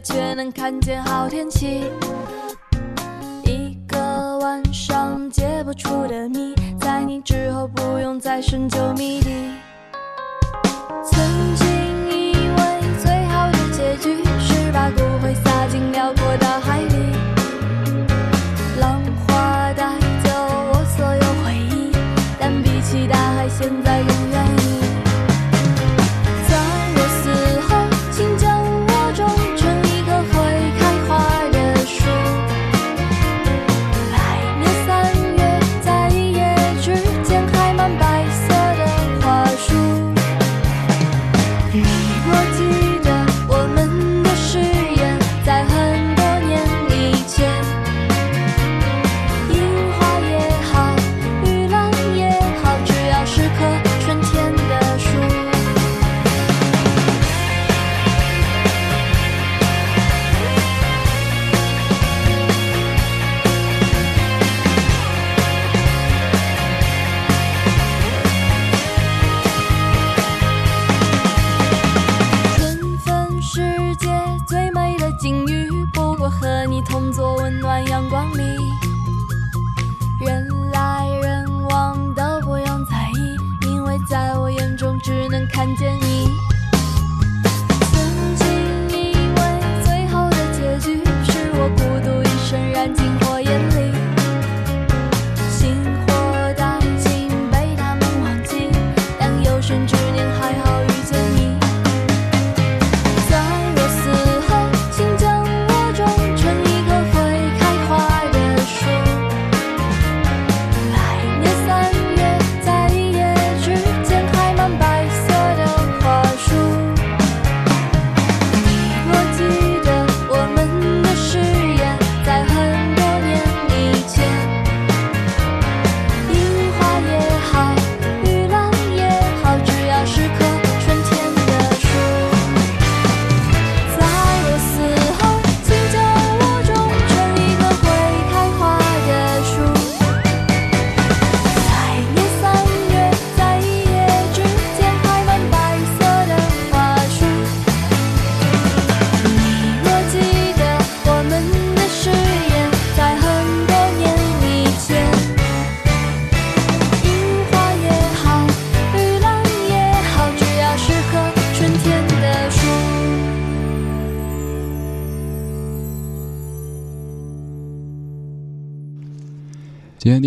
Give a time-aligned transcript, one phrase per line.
[0.00, 1.84] 却能看见好天气，
[3.44, 9.30] 一个晚上解不出的谜，在你之后不用再深究谜底。
[11.02, 11.18] 曾
[11.54, 11.66] 经
[12.10, 16.75] 以为最好的结局是把骨灰撒进辽阔大海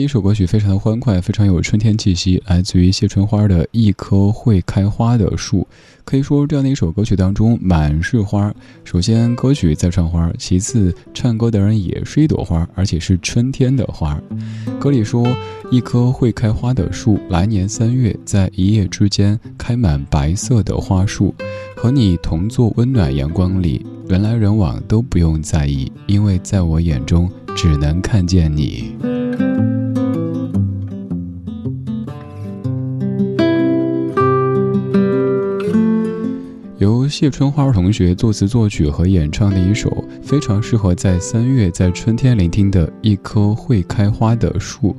[0.09, 5.59] 这首歌曲非常的欢快，非常有春天气息，来自于谢春花的《一棵会开花的树》。
[6.03, 8.51] 可以说，这样的一首歌曲当中满是花。
[8.83, 14.19] 首先，歌曲在唱花；其次，唱歌的人也是一朵花，而且是春天的花。
[14.79, 15.27] 歌里说
[15.69, 21.35] ：“一棵会开花的树，来年三月，在一夜之间开满白色的花束，
[21.75, 28.95] 和你同坐温暖阳光里，人来人往都不用在意，因为在我眼中只能看见你。”
[37.19, 44.95] 谢春花同学作词作曲和演唱的一首非常适合在三月在春天聆听的一棵会开花的树，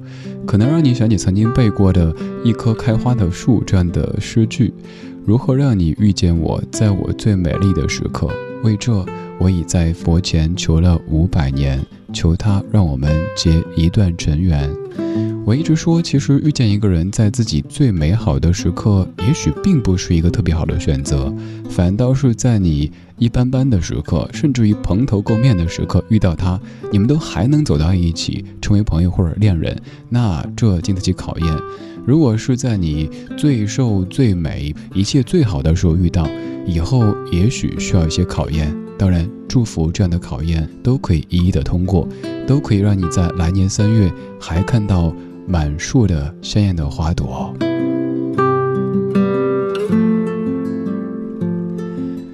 [0.47, 2.15] 可能让你想起曾经背过的
[2.45, 4.75] 一棵开花的树这样的诗句。
[5.25, 8.29] 如何让你遇见我，在我最美丽的时刻？
[8.63, 9.05] 为这，
[9.39, 14.71] 我已在佛前求了五百年，求他让我们结一段尘缘。
[15.47, 21.35] 我一直说，其实遇见一个人在自己最美好的时刻，也许并不是一个特别好的选择，
[21.71, 26.61] 反倒是在你一般般的时刻，甚至于蓬头垢面的时刻遇到他，
[26.93, 29.81] 你们都还能走到一起，成为朋友或者恋人，
[30.11, 31.57] 那这经得起考验。
[32.07, 36.27] 如果是在你最瘦最美、一切最好的时候遇到，
[36.67, 38.75] 以后也许需要一些考验。
[38.99, 42.07] 当然，祝福这样的考验都可以一一的通过，
[42.47, 45.15] 都可以让你在来年三月还看到
[45.47, 47.55] 满树的鲜艳的花朵。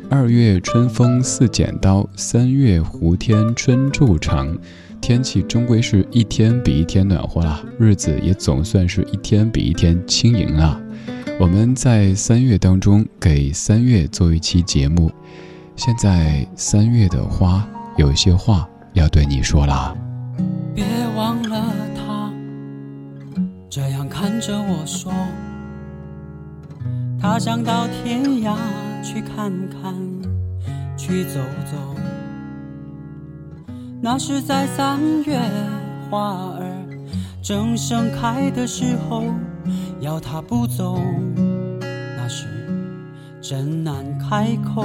[0.08, 4.56] 二月春风似剪刀，三月胡天春昼长。
[5.06, 10.82] 天气终归是一天比一天暖和了，日子也总算是一天比一天轻盈了。
[11.38, 15.12] 我们在三月当中给三月做一期节目，
[15.76, 17.64] 现在三月的花
[17.96, 19.96] 有些话要对你说了。
[20.74, 22.32] 别忘了他，
[23.70, 25.12] 这样看着我说，
[27.16, 28.56] 他想到天涯
[29.04, 29.94] 去看看，
[30.96, 31.38] 去走
[31.70, 31.95] 走。
[34.00, 35.40] 那是在三月，
[36.08, 36.62] 花儿
[37.42, 39.24] 正盛开的时候，
[40.00, 41.00] 要他不走，
[41.80, 42.46] 那是
[43.40, 44.84] 真难开口。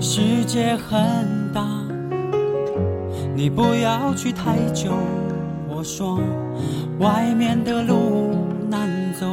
[0.00, 1.66] 世界很大，
[3.34, 4.92] 你不要去太久。
[5.68, 6.18] 我说，
[6.98, 8.34] 外面的路
[8.70, 9.26] 难走，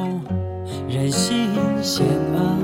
[0.89, 1.49] 人心
[1.81, 2.57] 险恶。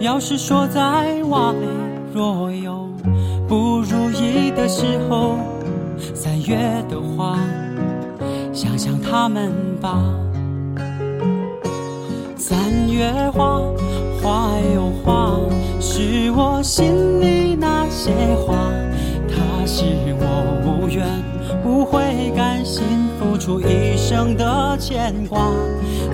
[0.00, 1.54] 要是说在外。
[2.12, 2.88] 若有
[3.46, 5.36] 不如意的时候，
[6.12, 6.56] 三月
[6.88, 7.38] 的花，
[8.52, 10.02] 想想他们吧。
[12.36, 12.58] 三
[12.90, 13.62] 月花，
[14.20, 15.38] 花有花，
[15.80, 18.10] 是我心里那些
[18.44, 18.56] 话。
[19.28, 19.84] 它是
[20.18, 20.26] 我
[20.66, 21.06] 无怨
[21.64, 22.82] 无悔，甘心
[23.20, 25.52] 付出一生的牵挂。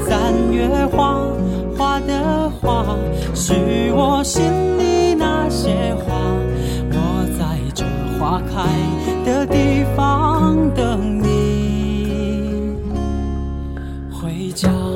[0.07, 1.23] 三月花，
[1.79, 2.85] 花的花，
[3.35, 3.55] 是
[3.95, 4.45] 我心
[4.79, 4.96] 里。
[5.57, 6.13] 些花，
[6.93, 7.87] 我在这
[8.19, 8.69] 花开
[9.25, 12.77] 的地方等你
[14.13, 14.96] 回家。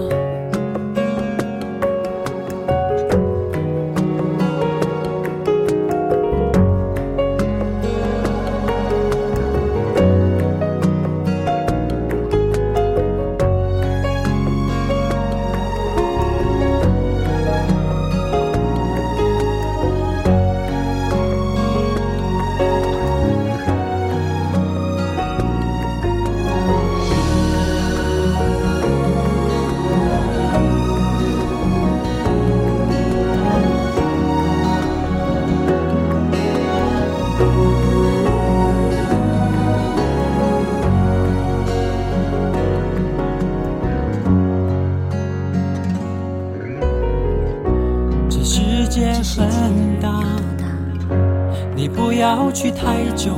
[52.13, 53.33] 要去太久，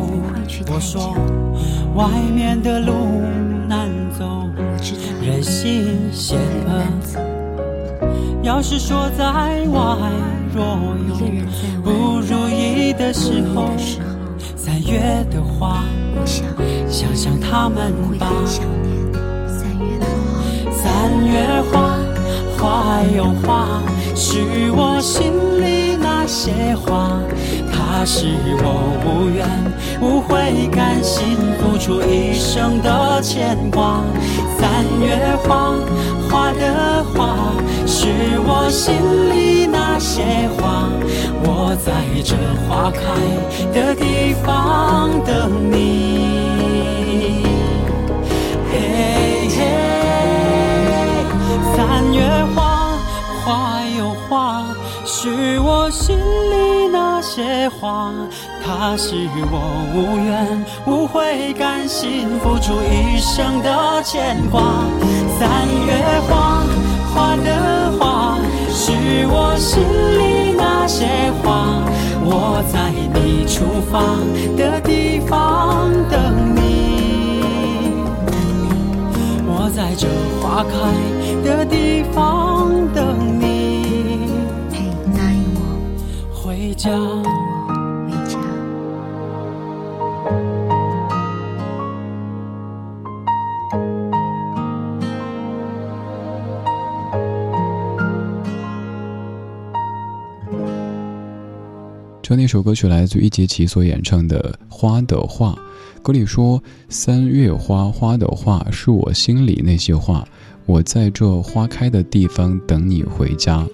[0.69, 1.15] 我说
[1.95, 2.93] 外面的路
[3.69, 3.89] 难
[4.19, 4.49] 走，
[5.25, 6.83] 人心险恶。
[8.43, 9.97] 要是说在外
[10.53, 10.65] 若
[11.09, 11.15] 有
[11.83, 13.71] 不如意的时候，
[14.57, 15.85] 三月的花，
[16.25, 16.45] 想。
[17.15, 18.27] 想他们吧。
[20.73, 21.97] 三月花，
[22.59, 23.83] 花有花，
[24.15, 27.21] 是我心里那些话。
[27.73, 28.27] 他是
[28.59, 28.67] 我
[29.05, 29.47] 无怨
[30.01, 34.03] 无悔，甘心付出一生的牵挂。
[34.59, 35.75] 三月花，
[36.29, 37.37] 花的花，
[37.87, 38.09] 是
[38.45, 38.95] 我心
[39.31, 40.23] 里那些
[40.57, 40.89] 话。
[41.45, 41.93] 我在
[42.25, 42.37] 这
[42.69, 43.01] 花开
[43.73, 46.52] 的地方等你。
[55.23, 57.13] 是我心里那。
[57.23, 58.13] 些话，
[58.65, 59.15] 它是
[59.49, 59.55] 我
[59.95, 64.61] 无怨无悔，甘心付出一生的牵挂。
[65.39, 66.65] 三月花，
[67.15, 68.37] 花的花，
[68.69, 68.91] 是
[69.29, 69.81] 我心
[70.19, 71.07] 里那些
[71.45, 71.79] 话。
[72.25, 74.01] 我在你出发
[74.57, 76.19] 的地方等
[76.57, 76.61] 你，
[79.47, 80.09] 我在这
[80.41, 80.75] 花开
[81.49, 83.02] 的地方等
[86.83, 86.91] 家。
[102.21, 105.57] 这那首歌曲来自于杰奇所演唱的《花的话》，
[106.03, 106.61] 歌里说
[106.91, 110.27] ：“三月花，花的话是我心里那些话，
[110.67, 113.65] 我在这花开的地方等你回家。”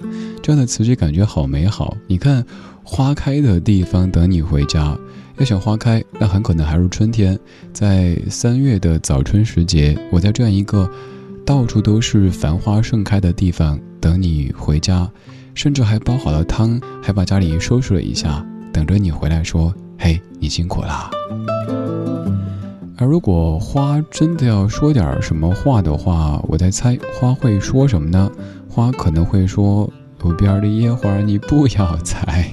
[0.42, 1.96] 这样的词句感觉好美好。
[2.06, 2.44] 你看。
[2.90, 4.96] 花开的地方等你回家。
[5.36, 7.38] 要想花开，那很可能还是春天。
[7.70, 10.90] 在三月的早春时节，我在这样一个
[11.44, 15.08] 到处都是繁花盛开的地方等你回家。
[15.54, 21.10] 甚至还煲好了汤，还把家里收拾了一下，等着你回来说：“嘿，你辛苦啦。”
[22.96, 28.30] 而如果花真的要说点什么话的话，我在猜花会说什么呢？
[28.66, 29.92] 花可能会说
[30.22, 32.50] ：“路边的野花你不要采。”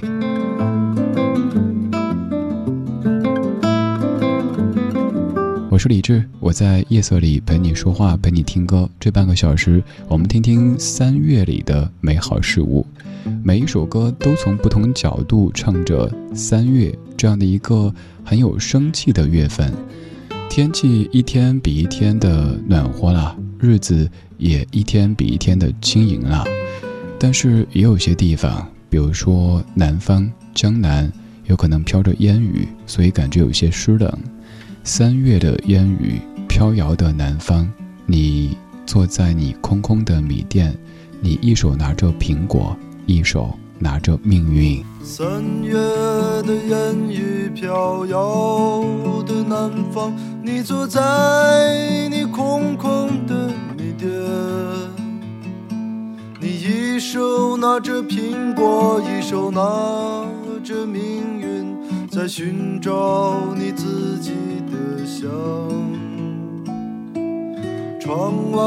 [5.76, 8.88] 我是李志，我在夜色里陪你说话，陪你听歌。
[8.98, 12.86] 这半个小时，我们听听三月里的美好事物。
[13.44, 19.70] 每一首歌都从不同角度唱着三月这样的一个很有生气的月份。
[20.48, 26.42] 天气一天比一天的暖和了，日子也一天比一天的轻盈了。
[27.20, 31.12] 但是也有些地方，比如说南方江南，
[31.44, 34.10] 有可能飘着烟雨，所以感觉有些湿冷。
[34.86, 37.68] 三月的烟雨飘摇的南方，
[38.06, 40.78] 你坐在你空空的米店，
[41.20, 44.80] 你一手拿着苹果，一手拿着命运。
[45.02, 48.84] 三月的烟雨飘摇
[49.26, 50.14] 的南方。
[50.40, 54.08] 你坐在你空空的米店，
[56.40, 60.24] 你一手拿着苹果，一手拿
[60.62, 61.55] 着命运，
[62.16, 64.32] 在寻找你自己
[64.72, 65.28] 的香。
[68.00, 68.58] 窗外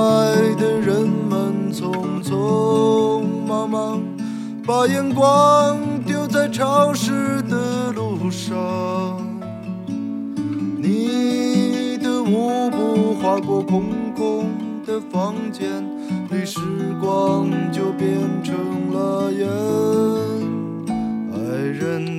[0.60, 4.04] 的人们匆匆忙忙，
[4.64, 8.56] 把眼光丢在潮湿的路上。
[10.78, 14.46] 你的舞步划过空空
[14.86, 15.84] 的房间
[16.30, 16.60] 里，时
[17.02, 18.54] 光就变成
[18.94, 19.48] 了烟。
[21.34, 22.19] 爱人，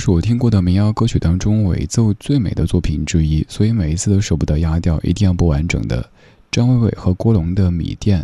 [0.00, 6.08] 是我听过的民谣歌曲当中尾奏最美的作品之一，所以每一次都舍不得压掉，一定要播完整的。
[6.50, 8.22] 张伟伟和郭龙的《米店》，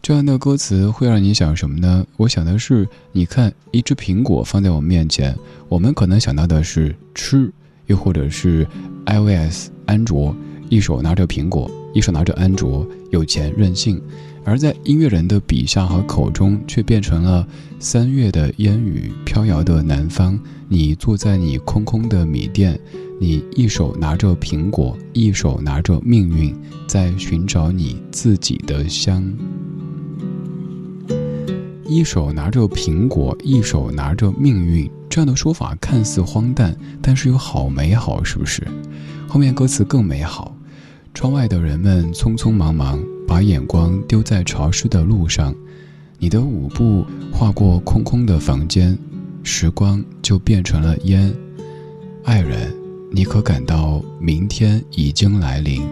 [0.00, 2.06] 这样的歌词会让你想什么呢？
[2.16, 5.36] 我想的是，你看一只苹果放在我面前，
[5.68, 7.52] 我们可能想到的是吃，
[7.86, 8.66] 又或者是
[9.04, 10.34] iOS 安卓，
[10.70, 14.00] 一手拿着苹果，一手拿着安卓，有钱任性。
[14.42, 17.46] 而在音乐人的笔下和口中，却变成了
[17.78, 20.38] 三月的烟雨飘摇的南方。
[20.66, 22.80] 你坐在你空空的米店，
[23.20, 26.56] 你一手拿着苹果，一手拿着命运，
[26.86, 29.22] 在寻找你自己的香。
[31.84, 38.66] 一手拿着苹果，一手拿着命运，这样的说法看似荒诞，但是又好美好，是不是？
[39.28, 40.56] 后面歌词更美好。
[41.12, 45.54] 窗外的人们匆匆忙忙，把眼光丢在潮湿的路上。
[46.18, 48.96] 你的舞步划过空空的房间，
[49.42, 51.32] 时光就变成了烟。
[52.24, 52.72] 爱人，
[53.10, 55.82] 你可感到明天已经来临？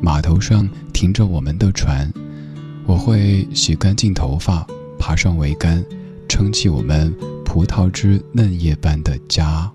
[0.00, 2.10] 码头上停着我们的船，
[2.86, 4.66] 我会洗干净头发，
[4.98, 5.84] 爬上桅杆，
[6.28, 9.70] 撑起我们葡萄枝嫩叶般的家。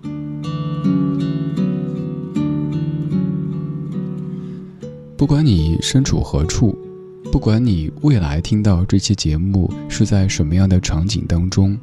[5.16, 6.76] 不管你身处何处，
[7.32, 11.74] 不管你未来听到这期节目是在什么样的场景当中，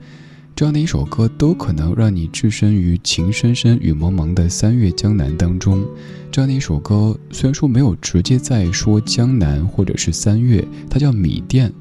[0.56, 5.84] 这样的一首歌都可能让你置身于情深深雨蒙蒙的三月江南当中。
[6.32, 11.74] 这样的一首歌虽然说没有直接在说江南或者是三月，它叫米店，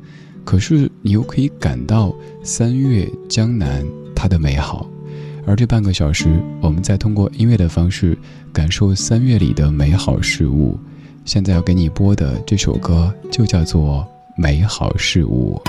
[0.45, 3.85] 可是你又可以感到三月江南
[4.15, 4.89] 它的美好。
[5.45, 8.17] 而这半个小时，我们在通过音乐的方式
[8.55, 10.79] 感受三月里的美好事物。
[11.25, 14.01] 现在要给你播的这首歌就叫做
[14.35, 15.61] 《美好事物》。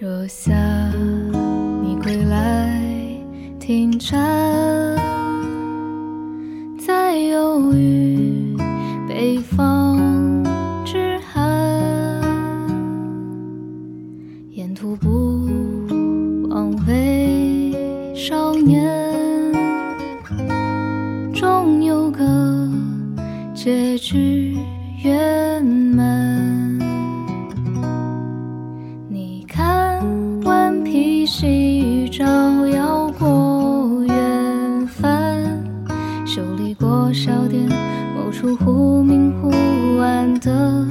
[0.00, 0.52] 若夏
[38.16, 39.50] 某处忽明忽
[40.00, 40.86] 暗的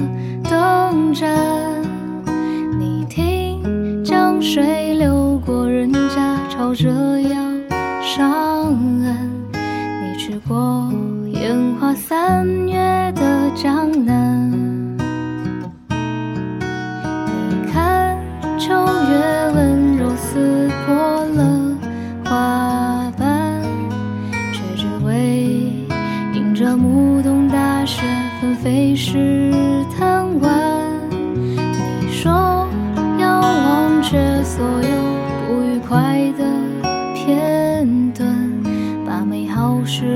[0.48, 1.28] 灯盏。
[2.78, 6.88] 你听，江水流过人家，吵着
[7.20, 7.41] 要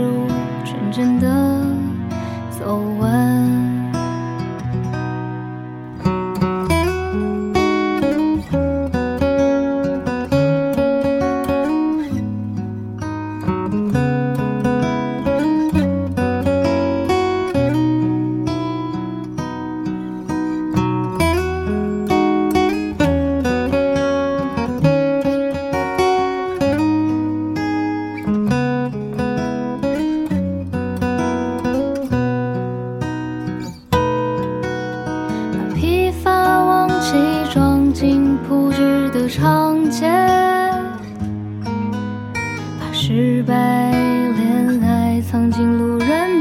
[0.06, 0.28] 好事物
[0.64, 1.26] 纯真的
[2.50, 3.25] 走完。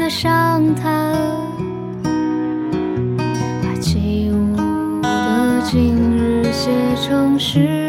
[0.06, 1.16] 的详谈，
[3.64, 4.56] 把起舞
[5.02, 6.70] 的今日写
[7.02, 7.85] 成诗。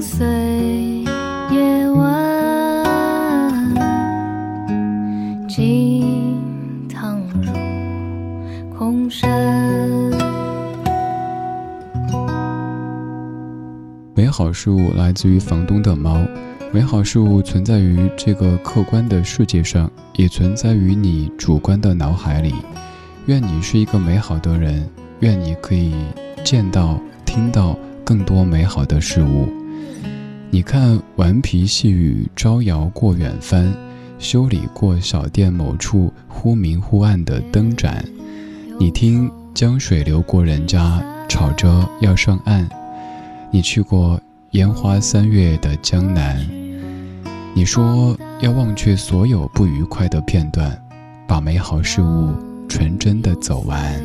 [0.00, 1.04] 让幽邃
[1.52, 2.86] 夜晚
[5.46, 7.52] 惊堂入
[8.74, 9.30] 空山。
[14.14, 16.18] 美好事物来自于房东的猫，
[16.72, 22.54] 美好事物存在于这个客观的世界上，也存在于你主观的脑海里。
[23.26, 24.88] 愿你是一个美好的人，
[25.20, 25.92] 愿你可以
[26.42, 29.59] 见到、听到更多美好的事物。
[30.50, 33.72] 你看，顽皮细雨招摇过远帆，
[34.18, 38.04] 修理过小店某处忽明忽暗的灯盏。
[38.78, 42.68] 你听，江水流过人家，吵着要上岸。
[43.52, 44.20] 你去过
[44.52, 46.44] 烟花三月的江南，
[47.54, 50.76] 你说要忘却所有不愉快的片段，
[51.28, 52.34] 把美好事物
[52.68, 54.02] 纯真的走完。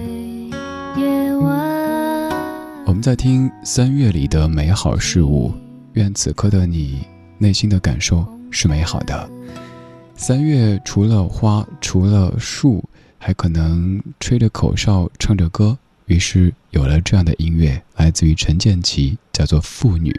[2.88, 5.52] 我们在听三月里的美好事物，
[5.96, 7.06] 愿此刻的你
[7.38, 9.30] 内心的感受是美好的。
[10.16, 12.84] 三月除了花，除了树，
[13.18, 15.78] 还可能吹着口哨，唱着歌。
[16.06, 20.12] 于是有了这样的音乐，来自于陈建骐，叫做《妇女》。